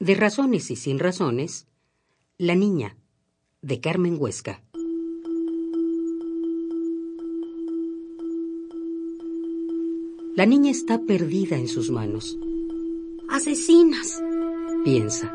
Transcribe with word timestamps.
De 0.00 0.14
razones 0.14 0.70
y 0.70 0.76
sin 0.76 1.00
razones, 1.00 1.66
La 2.38 2.54
niña, 2.54 2.96
de 3.62 3.80
Carmen 3.80 4.16
Huesca. 4.16 4.62
La 10.36 10.46
niña 10.46 10.70
está 10.70 11.02
perdida 11.04 11.56
en 11.56 11.66
sus 11.66 11.90
manos. 11.90 12.38
Asesinas, 13.28 14.22
piensa. 14.84 15.34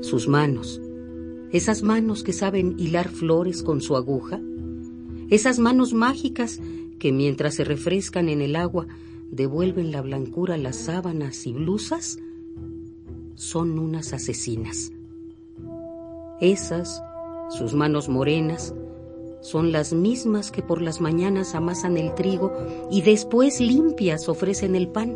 Sus 0.00 0.26
manos, 0.26 0.80
esas 1.52 1.82
manos 1.82 2.22
que 2.22 2.32
saben 2.32 2.76
hilar 2.78 3.10
flores 3.10 3.62
con 3.62 3.82
su 3.82 3.94
aguja, 3.94 4.40
esas 5.28 5.58
manos 5.58 5.92
mágicas 5.92 6.62
que 7.04 7.12
mientras 7.12 7.56
se 7.56 7.64
refrescan 7.64 8.30
en 8.30 8.40
el 8.40 8.56
agua 8.56 8.86
devuelven 9.30 9.92
la 9.92 10.00
blancura 10.00 10.54
a 10.54 10.56
las 10.56 10.76
sábanas 10.76 11.46
y 11.46 11.52
blusas, 11.52 12.18
son 13.34 13.78
unas 13.78 14.14
asesinas. 14.14 14.90
Esas, 16.40 17.02
sus 17.50 17.74
manos 17.74 18.08
morenas, 18.08 18.74
son 19.42 19.70
las 19.70 19.92
mismas 19.92 20.50
que 20.50 20.62
por 20.62 20.80
las 20.80 21.02
mañanas 21.02 21.54
amasan 21.54 21.98
el 21.98 22.14
trigo 22.14 22.56
y 22.90 23.02
después 23.02 23.60
limpias 23.60 24.26
ofrecen 24.30 24.74
el 24.74 24.88
pan. 24.88 25.14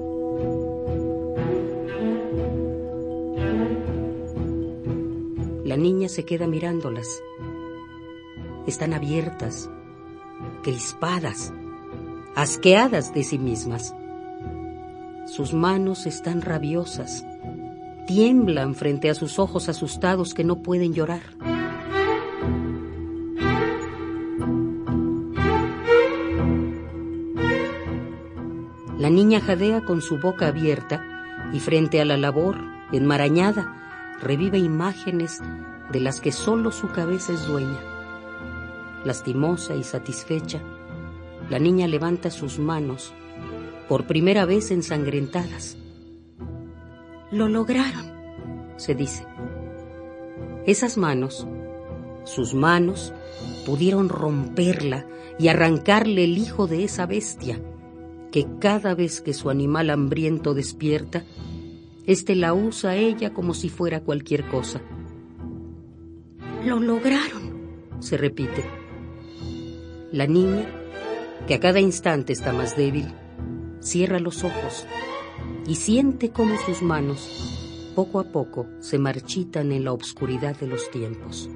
La 5.64 5.78
niña 5.78 6.10
se 6.10 6.26
queda 6.26 6.46
mirándolas. 6.46 7.22
Están 8.66 8.92
abiertas, 8.92 9.70
crispadas, 10.62 11.54
asqueadas 12.38 13.12
de 13.14 13.24
sí 13.24 13.36
mismas. 13.36 13.96
Sus 15.26 15.52
manos 15.52 16.06
están 16.06 16.40
rabiosas, 16.40 17.26
tiemblan 18.06 18.76
frente 18.76 19.10
a 19.10 19.14
sus 19.14 19.40
ojos 19.40 19.68
asustados 19.68 20.34
que 20.34 20.44
no 20.44 20.62
pueden 20.62 20.94
llorar. 20.94 21.22
La 28.98 29.10
niña 29.10 29.40
jadea 29.40 29.84
con 29.84 30.00
su 30.00 30.18
boca 30.18 30.46
abierta 30.46 31.02
y 31.52 31.58
frente 31.58 32.00
a 32.00 32.04
la 32.04 32.16
labor, 32.16 32.56
enmarañada, 32.92 34.16
revive 34.22 34.58
imágenes 34.58 35.40
de 35.90 35.98
las 35.98 36.20
que 36.20 36.30
solo 36.30 36.70
su 36.70 36.86
cabeza 36.92 37.32
es 37.32 37.48
dueña. 37.48 37.80
Lastimosa 39.04 39.74
y 39.74 39.82
satisfecha, 39.82 40.60
la 41.50 41.58
niña 41.58 41.86
levanta 41.86 42.30
sus 42.30 42.58
manos, 42.58 43.12
por 43.88 44.06
primera 44.06 44.44
vez 44.44 44.70
ensangrentadas. 44.70 45.76
Lo 47.30 47.48
lograron, 47.48 48.06
se 48.76 48.94
dice. 48.94 49.24
Esas 50.66 50.98
manos, 50.98 51.46
sus 52.24 52.54
manos, 52.54 53.12
pudieron 53.64 54.08
romperla 54.08 55.06
y 55.38 55.48
arrancarle 55.48 56.24
el 56.24 56.36
hijo 56.36 56.66
de 56.66 56.84
esa 56.84 57.06
bestia 57.06 57.60
que 58.30 58.46
cada 58.58 58.94
vez 58.94 59.20
que 59.20 59.32
su 59.32 59.50
animal 59.50 59.90
hambriento 59.90 60.52
despierta, 60.54 61.24
éste 62.06 62.34
la 62.34 62.52
usa 62.52 62.90
a 62.90 62.96
ella 62.96 63.32
como 63.32 63.54
si 63.54 63.68
fuera 63.68 64.00
cualquier 64.00 64.46
cosa. 64.48 64.80
Lo 66.64 66.80
lograron, 66.80 67.52
se 68.00 68.16
repite. 68.16 68.64
La 70.12 70.26
niña, 70.26 70.66
que 71.46 71.54
a 71.54 71.60
cada 71.60 71.80
instante 71.80 72.32
está 72.32 72.52
más 72.52 72.76
débil, 72.76 73.12
cierra 73.80 74.18
los 74.18 74.44
ojos 74.44 74.86
y 75.66 75.76
siente 75.76 76.30
cómo 76.30 76.56
sus 76.64 76.82
manos, 76.82 77.92
poco 77.94 78.20
a 78.20 78.24
poco, 78.24 78.66
se 78.80 78.98
marchitan 78.98 79.72
en 79.72 79.84
la 79.84 79.92
obscuridad 79.92 80.56
de 80.56 80.66
los 80.66 80.90
tiempos. 80.90 81.50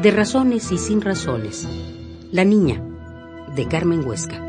De 0.00 0.10
razones 0.10 0.72
y 0.72 0.78
sin 0.78 1.02
razones. 1.02 1.68
La 2.32 2.44
niña, 2.44 2.80
de 3.56 3.66
Carmen 3.66 4.06
Huesca. 4.06 4.40